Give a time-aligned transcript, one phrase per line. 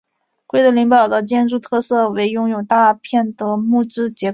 [0.47, 4.29] 奎德林堡的建筑特色为拥有大片的木质结构房屋。